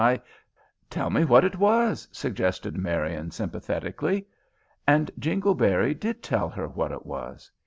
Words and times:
I" 0.03 0.19
"Tell 0.89 1.11
me 1.11 1.23
what 1.25 1.45
it 1.45 1.59
was," 1.59 2.07
suggested 2.11 2.75
Marian, 2.75 3.29
sympathetically; 3.29 4.25
and 4.87 5.11
Jingleberry 5.19 5.93
did 5.93 6.23
tell 6.23 6.49
her 6.49 6.67
what 6.67 6.91
it 6.91 7.05
was. 7.05 7.51